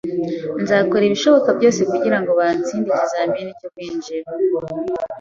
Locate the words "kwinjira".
3.73-4.29